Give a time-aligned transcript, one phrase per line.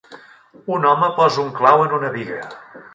[0.77, 2.45] Un home posa un clau en una biga.